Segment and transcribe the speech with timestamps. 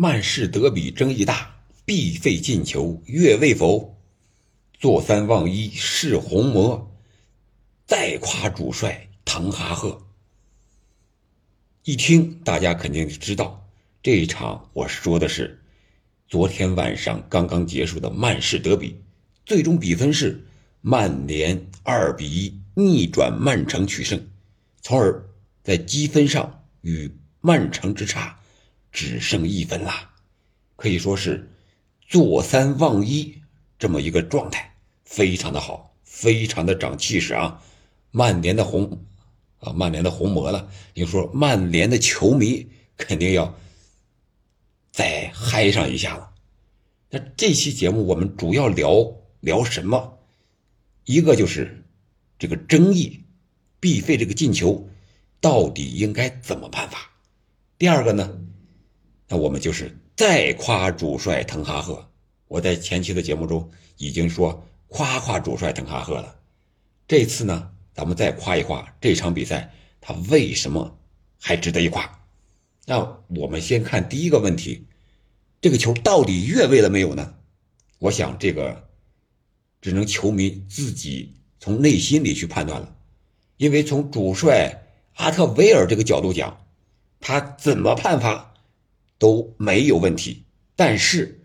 [0.00, 3.98] 曼市德比争议大，必费进球越位否？
[4.78, 6.96] 坐三望一是红魔，
[7.84, 10.06] 再夸主帅滕哈赫。
[11.82, 13.68] 一听，大家肯定知道，
[14.00, 15.60] 这一场我说的是
[16.28, 19.02] 昨天晚上刚刚结束的曼市德比，
[19.44, 20.46] 最终比分是
[20.80, 24.28] 曼联二比一逆转曼城取胜，
[24.80, 25.28] 从而
[25.64, 27.10] 在积分上与
[27.40, 28.38] 曼城之差
[28.92, 30.14] 只剩一分啦，
[30.76, 31.50] 可以说是
[32.06, 33.42] 坐三望一
[33.78, 34.74] 这么一个状态。
[35.04, 37.62] 非常的好，非常的长气势啊！
[38.10, 39.04] 曼联的红
[39.58, 40.70] 啊，曼联的红魔了。
[40.92, 43.54] 你说曼联的球迷肯定要
[44.92, 46.30] 再嗨上一下了。
[47.08, 50.18] 那这期节目我们主要聊聊什么？
[51.06, 51.86] 一个就是
[52.38, 53.24] 这个争议，
[53.80, 54.90] 必费这个进球
[55.40, 57.10] 到底应该怎么判罚？
[57.78, 58.38] 第二个呢？
[59.28, 62.08] 那我们就是再夸主帅滕哈赫。
[62.48, 64.64] 我在前期的节目中已经说。
[64.90, 66.34] 夸夸主帅滕哈赫了，
[67.06, 69.70] 这次呢，咱们再夸一夸这场比赛，
[70.00, 70.98] 他为什么
[71.38, 72.24] 还值得一夸？
[72.86, 74.86] 那我们先看第一个问题，
[75.60, 77.34] 这个球到底越位了没有呢？
[77.98, 78.88] 我想这个
[79.82, 82.96] 只能球迷自己从内心里去判断了，
[83.58, 84.84] 因为从主帅
[85.16, 86.64] 阿特维尔这个角度讲，
[87.20, 88.54] 他怎么判罚
[89.18, 90.44] 都没有问题，
[90.76, 91.42] 但是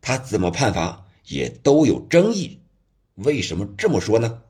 [0.00, 2.60] 他怎么判罚也都有争议。
[3.14, 4.42] 为什么这么说呢？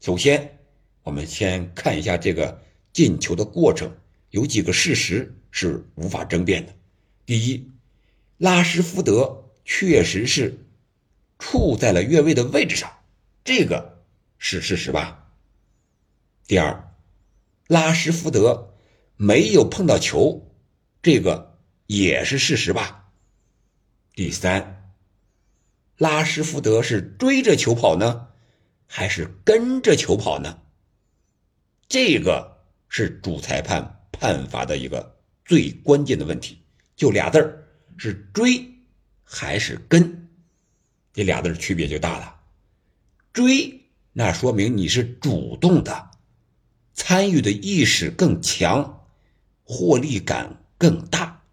[0.00, 0.58] 首先，
[1.02, 3.96] 我们先看一下这个进球的过程，
[4.30, 6.74] 有几个事实是无法争辩的。
[7.26, 7.70] 第一，
[8.36, 10.58] 拉什福德确实是
[11.38, 12.92] 处在了越位的位置上，
[13.42, 14.04] 这个
[14.38, 15.32] 是事实吧？
[16.46, 16.94] 第二，
[17.66, 18.74] 拉什福德
[19.16, 20.52] 没有碰到球，
[21.02, 21.53] 这个
[21.86, 23.10] 也是事实吧？
[24.14, 24.92] 第三。
[25.96, 28.28] 拉什福德是追着球跑呢，
[28.86, 30.58] 还是跟着球跑呢？
[31.88, 36.58] 这个是主裁判判罚的一个最关键的问题，
[36.96, 37.64] 就俩字儿：
[37.96, 38.68] 是追
[39.22, 40.28] 还是跟？
[41.12, 42.40] 这俩字儿区别就大了。
[43.32, 46.10] 追，那说明你是主动的，
[46.94, 49.06] 参与的意识更强，
[49.62, 51.43] 获利感更大；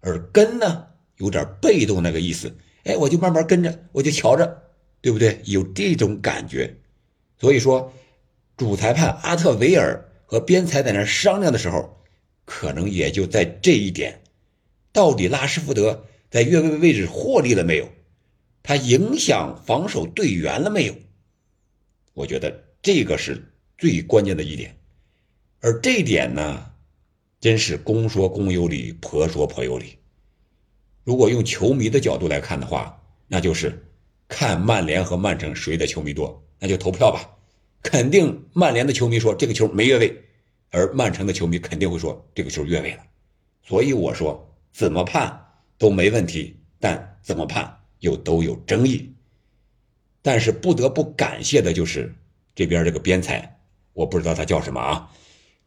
[0.00, 0.86] 而跟呢，
[1.16, 2.56] 有点被动那个意思。
[2.84, 4.62] 哎，我就慢慢跟着，我就瞧着，
[5.00, 5.40] 对不对？
[5.44, 6.76] 有这种感觉，
[7.38, 7.92] 所以说，
[8.56, 12.02] 主裁判阿特维尔和边裁在那商量的时候，
[12.44, 14.22] 可能也就在这一点：
[14.92, 17.88] 到底拉什福德在越位位置获利了没有？
[18.62, 20.94] 他影响防守队员了没有？
[22.14, 24.76] 我觉得这个是最关键的一点。
[25.60, 26.67] 而这一点呢，
[27.40, 29.96] 真是公说公有理，婆说婆有理。
[31.04, 33.86] 如果用球迷的角度来看的话，那就是
[34.26, 37.36] 看曼联和曼城谁的球迷多，那就投票吧。
[37.82, 40.24] 肯定曼联的球迷说这个球没越位，
[40.70, 43.02] 而曼城的球迷肯定会说这个球越位了。
[43.62, 45.46] 所以我说怎么判
[45.78, 49.14] 都没问题，但怎么判又都有争议。
[50.20, 52.12] 但是不得不感谢的就是
[52.54, 53.60] 这边这个边裁，
[53.92, 55.10] 我不知道他叫什么啊，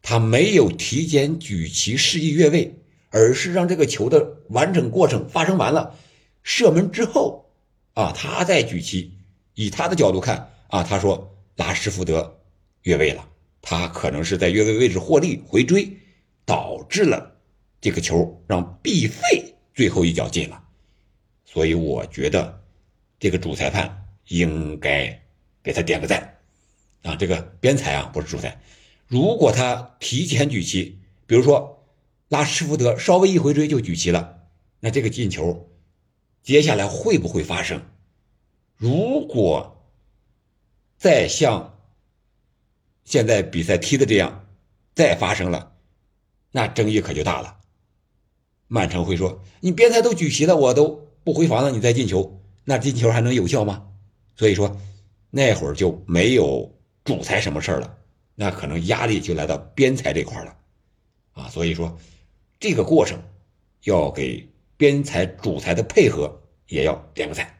[0.02, 2.78] 他没有提前举旗示意越位。
[3.14, 5.98] 而是让这个球的完整过程发生完了，
[6.42, 7.52] 射门之后，
[7.92, 9.12] 啊，他再举旗，
[9.54, 12.40] 以他的角度看，啊，他说拉什福德
[12.84, 13.28] 越位了，
[13.60, 15.94] 他可能是在越位位置获利回追，
[16.46, 17.36] 导致了
[17.82, 20.64] 这个球让毕费最后一脚进了，
[21.44, 22.62] 所以我觉得
[23.20, 25.20] 这个主裁判应该
[25.62, 26.38] 给他点个赞，
[27.02, 28.58] 啊，这个边裁啊不是主裁，
[29.12, 31.78] 如果他提前举旗，比如说。
[32.28, 34.38] 拉什福德稍微一回追就举旗了，
[34.80, 35.68] 那这个进球
[36.42, 37.82] 接下来会不会发生？
[38.78, 39.84] 如果
[40.96, 41.78] 再像
[43.04, 44.46] 现在比赛踢的这样
[44.94, 45.74] 再发生了，
[46.52, 47.58] 那争议可就大了。
[48.66, 53.88] 曼城会说：“你边裁都举旗了，我都不回防了，你再进球，那进球还能有效吗？”
[54.36, 54.80] 所以说
[55.28, 56.74] 那会儿就没有
[57.04, 57.98] 主裁什么事儿了，
[58.34, 60.56] 那可能压力就来到边裁这块了
[61.32, 61.48] 啊。
[61.48, 61.98] 所以说。
[62.60, 63.20] 这个过程
[63.82, 67.58] 要给边裁、主裁的配合也要点个赞。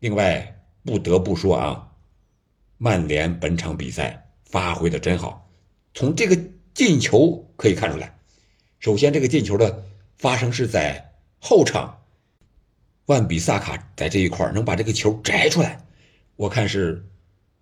[0.00, 1.94] 另外，不得不说啊，
[2.76, 5.50] 曼联本场比赛发挥的真好。
[5.94, 6.38] 从这个
[6.74, 8.18] 进球可以看出来，
[8.80, 9.82] 首先这个进球的
[10.18, 12.02] 发生是在后场，
[13.06, 15.86] 万比萨卡在这一块能把这个球摘出来。
[16.36, 17.08] 我看是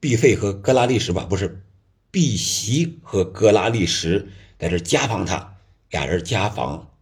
[0.00, 1.64] 毕费和格拉利什吧，不是
[2.10, 4.28] 毕席和格拉利什
[4.58, 5.56] 在这夹防他。
[5.90, 6.94] 俩人夹防，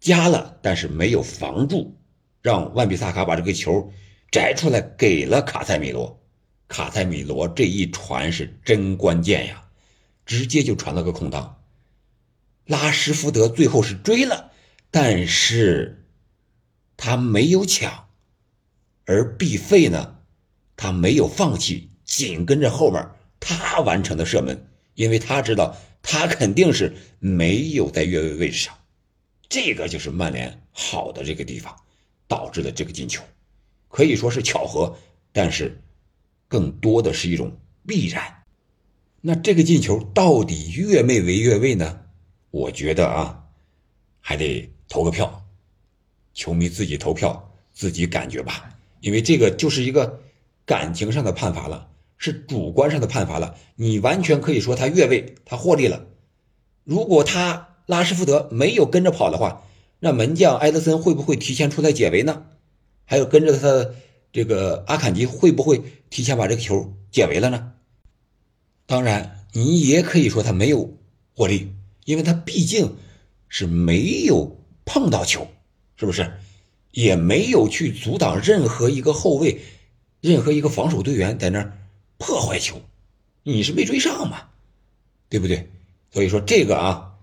[0.00, 1.96] 加了，但是没有防住，
[2.42, 3.92] 让万比萨卡把这个球
[4.32, 6.20] 摘出来给了卡塞米罗。
[6.66, 9.68] 卡塞米罗这一传是真关键呀，
[10.24, 11.62] 直接就传了个空档。
[12.64, 14.50] 拉什福德最后是追了，
[14.90, 16.04] 但是
[16.96, 18.08] 他没有抢，
[19.04, 20.18] 而毕费呢，
[20.76, 23.08] 他没有放弃，紧跟着后面
[23.54, 28.74] 他完成的射门，因为他知道他肯定是没有在越位位置上，
[29.48, 31.76] 这个就是曼联好的这个地方，
[32.26, 33.22] 导致的这个进球，
[33.88, 34.96] 可以说是巧合，
[35.32, 35.80] 但是
[36.48, 37.56] 更多的是一种
[37.86, 38.42] 必然。
[39.20, 42.00] 那这个进球到底越位为越位呢？
[42.50, 43.44] 我觉得啊，
[44.20, 45.44] 还得投个票，
[46.34, 48.70] 球迷自己投票，自己感觉吧。
[49.00, 50.20] 因为这个就是一个
[50.64, 53.56] 感情上的判罚了，是主观上的判罚了。
[53.74, 56.06] 你完全可以说他越位，他获利了。
[56.84, 59.64] 如果他拉什福德没有跟着跑的话，
[60.00, 62.44] 那门将埃德森会不会提前出来解围呢？
[63.04, 63.94] 还有跟着他的
[64.32, 67.72] 这个阿坎吉会不会提前把这个球解围了呢？
[68.86, 70.96] 当然，你也可以说他没有
[71.34, 71.72] 获利。
[72.04, 72.98] 因为他毕竟
[73.48, 75.48] 是没有碰到球，
[75.96, 76.34] 是不是？
[76.92, 79.60] 也没有去阻挡任何一个后卫、
[80.20, 81.76] 任何一个防守队员在那儿
[82.18, 82.80] 破坏球，
[83.42, 84.42] 你是没追上嘛？
[85.28, 85.70] 对不对？
[86.10, 87.14] 所以说这个啊，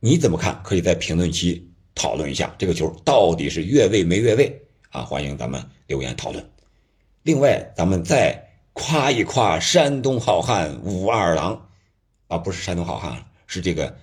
[0.00, 0.62] 你怎么看？
[0.62, 5.02] 可以在评论区讨论一下，这个球到底是越位没越位啊？
[5.02, 6.50] 欢迎咱们留言讨论。
[7.22, 11.68] 另外，咱们再夸一夸山东好汉武二郎
[12.28, 13.98] 啊，不是山东好汉，是这个。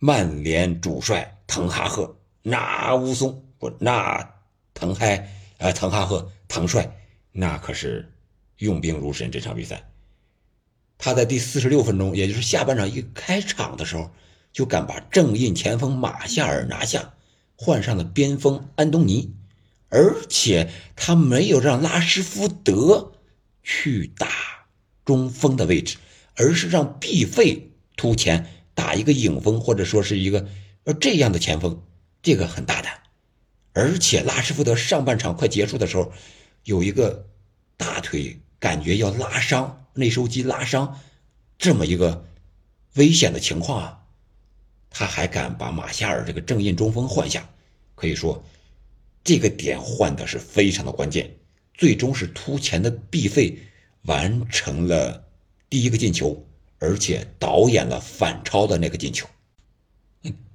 [0.00, 4.32] 曼联主帅滕哈赫，那乌松不那
[4.72, 5.28] 滕嗨
[5.58, 6.88] 啊，滕哈赫滕帅，
[7.32, 8.08] 那可是
[8.58, 9.30] 用兵如神。
[9.30, 9.90] 这场比赛，
[10.98, 14.10] 他在第四十六分钟，也就是下半场一开场的时候，
[14.52, 17.14] 就敢把正印前锋马夏尔拿下，
[17.56, 19.34] 换上了边锋安东尼，
[19.88, 23.12] 而且他没有让拉什福德
[23.62, 24.28] 去打
[25.04, 25.96] 中锋的位置，
[26.36, 28.54] 而是让毕费突前。
[28.74, 30.46] 打一个影锋，或者说是一个
[30.84, 31.82] 呃这样的前锋，
[32.22, 33.00] 这个很大胆。
[33.72, 36.12] 而且拉什福德上半场快结束的时候，
[36.62, 37.26] 有一个
[37.76, 41.00] 大腿感觉要拉伤，内收肌拉伤，
[41.58, 42.26] 这么一个
[42.94, 44.04] 危险的情况啊，
[44.90, 47.48] 他还敢把马夏尔这个正印中锋换下，
[47.94, 48.44] 可以说
[49.24, 51.36] 这个点换的是非常的关键。
[51.74, 53.58] 最终是突前的毕费
[54.02, 55.24] 完成了
[55.70, 56.44] 第一个进球。
[56.80, 59.26] 而且导演了反超的那个进球，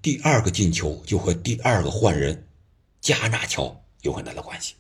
[0.02, 2.48] 第二个进球就和第二个换人
[3.02, 4.76] 加纳乔有很大的关系，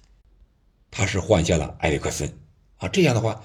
[0.90, 2.34] 他是换下了埃里克森
[2.78, 3.44] 啊，这样的话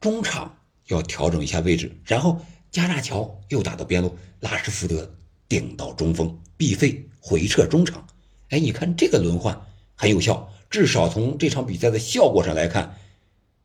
[0.00, 2.40] 中场要调整一下位置，然后
[2.70, 5.10] 加纳乔又打到边路，拉什福德
[5.48, 8.06] 顶到中锋，必费回撤中场，
[8.50, 9.60] 哎，你看这个轮换
[9.94, 12.96] 很有效，至少从这场比赛的效果上来看，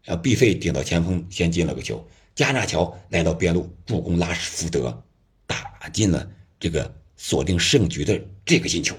[0.05, 2.05] 啊，毕费顶到前锋先进了个球。
[2.35, 5.03] 加纳乔来到边路助攻拉什福德，
[5.45, 6.27] 打进了
[6.59, 8.95] 这个锁定胜局的这个进球。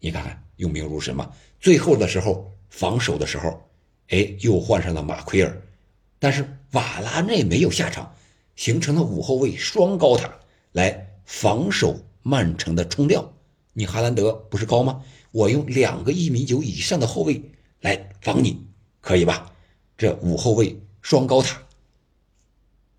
[0.00, 1.32] 你看看用兵如神嘛！
[1.58, 3.66] 最后的时候防守的时候，
[4.08, 5.62] 哎，又换上了马奎尔，
[6.18, 8.14] 但是瓦拉内没有下场，
[8.56, 10.32] 形成了五后卫双高塔
[10.72, 13.32] 来防守曼城的冲吊。
[13.72, 15.02] 你哈兰德不是高吗？
[15.32, 17.42] 我用两个一米九以上的后卫
[17.80, 18.64] 来防你，
[19.00, 19.52] 可以吧？
[19.96, 21.60] 这五后卫双高塔。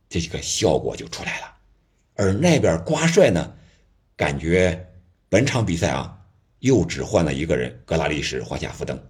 [0.09, 1.55] 这个效果就出来了，
[2.15, 3.53] 而那边瓜帅呢，
[4.15, 4.88] 感觉
[5.29, 6.19] 本场比赛啊，
[6.59, 9.01] 又只换了一个人，格拉利什换下福登，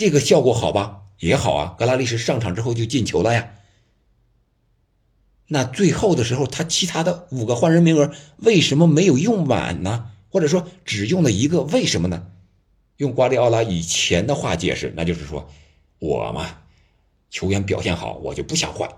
[0.00, 1.02] 这个效果好吧？
[1.18, 3.50] 也好啊，格拉利什上场之后就进球了呀。
[5.46, 10.12] 那最后的时候，他其他的五个换人名额为什么没有用满呢？
[10.30, 12.28] 或者说只用了一个，为什么呢？
[12.96, 15.50] 用瓜迪奥拉以前的话解释，那就是说
[15.98, 16.46] 我嘛，
[17.28, 18.90] 球员表现好，我就不想换。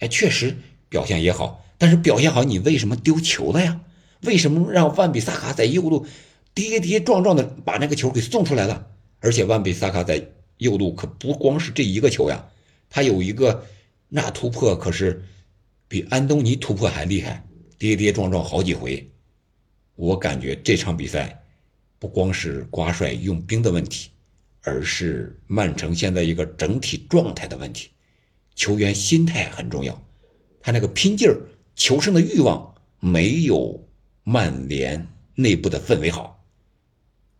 [0.00, 0.56] 哎，确实
[0.88, 3.80] 表现也好，但是表现好，你为什么丢球了呀？
[4.22, 6.04] 为什么让万比萨卡在右路
[6.52, 8.88] 跌跌撞撞的把那个球给送出来了？
[9.20, 12.48] 而且万比萨卡在右路可不光是这一个球呀，
[12.90, 13.64] 他有一个
[14.08, 15.24] 那突破可是
[15.88, 17.44] 比安东尼突破还厉害，
[17.78, 19.10] 跌跌撞撞好几回。
[19.94, 21.44] 我感觉这场比赛
[21.98, 24.10] 不光是瓜帅用兵的问题，
[24.62, 27.90] 而是曼城现在一个整体状态的问题。
[28.54, 30.00] 球员心态很重要，
[30.60, 31.40] 他那个拼劲儿、
[31.76, 33.88] 求胜的欲望没有
[34.24, 36.44] 曼联内部的氛围好。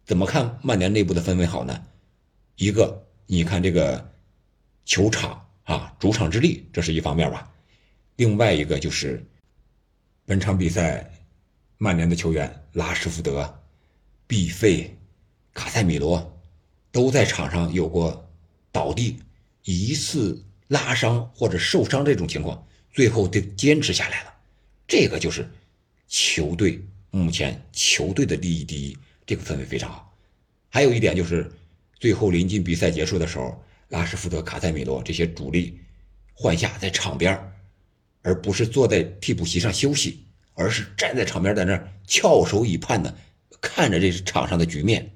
[0.05, 1.83] 怎么看曼联内部的氛围好呢？
[2.57, 4.11] 一个，你看这个
[4.87, 7.53] 球场啊，主场之力，这是一方面吧。
[8.17, 9.23] 另外一个就是
[10.25, 11.11] 本场比赛，
[11.77, 13.63] 曼联的球员拉什福德、
[14.27, 14.97] 毕费、
[15.53, 16.41] 卡塞米罗
[16.91, 18.27] 都在场上有过
[18.73, 19.19] 倒地、
[19.65, 24.35] 疑似拉伤或者受伤这种情况，最后都坚持下来了。
[24.87, 25.47] 这个就是
[26.09, 30.17] 球队目前球队的利益第一，这个氛围非常好。
[30.71, 31.53] 还有一点就是，
[32.01, 35.81] 最后临近比赛结束的时候，拉什福德、卡塞米罗这些主力
[36.33, 37.37] 换下在场边，
[38.23, 40.25] 而不是坐在替补席上休息，
[40.55, 43.17] 而是站在场边在那翘首以盼的
[43.61, 45.11] 看着这场上的局面，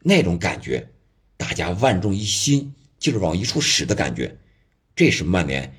[0.00, 0.88] 那种感觉，
[1.36, 4.36] 大家万众一心，劲儿往一处使的感觉，
[4.96, 5.72] 这是曼联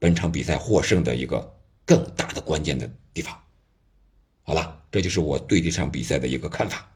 [0.00, 3.38] 本场比赛获胜的一个更大的关键的地方。
[4.42, 6.90] 好了，这就是我对这场比赛的一个看法，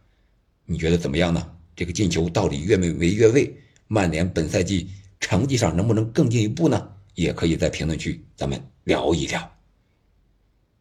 [0.65, 1.55] 你觉得怎么样呢？
[1.79, 3.57] 这个进球到底越没没越位？
[3.87, 6.91] 曼联本赛季成绩上能不能更进一步呢？
[7.15, 9.49] 也可以在评论区咱们聊一聊。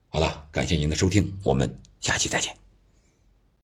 [0.07, 2.66] 好了，感谢您的收听，我们下期再见。